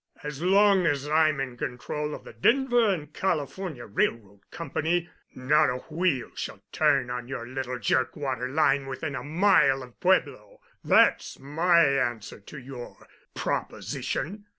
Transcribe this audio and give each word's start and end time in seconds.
As 0.23 0.41
long 0.41 0.87
as 0.87 1.07
I'm 1.07 1.39
in 1.39 1.57
control 1.57 2.15
of 2.15 2.23
the 2.23 2.33
Denver 2.33 2.91
and 2.91 3.13
California 3.13 3.85
Railroad 3.85 4.49
Company 4.49 5.09
not 5.35 5.69
a 5.69 5.77
wheel 5.93 6.31
shall 6.33 6.59
turn 6.71 7.11
on 7.11 7.27
your 7.27 7.45
little 7.47 7.77
jerk 7.77 8.15
water 8.15 8.49
line 8.49 8.87
within 8.87 9.13
a 9.13 9.23
mile 9.23 9.83
of 9.83 9.99
Pueblo. 9.99 10.59
That's 10.83 11.37
my 11.37 11.81
answer 11.83 12.39
to 12.39 12.57
your 12.57 12.97
proposition. 13.35 14.47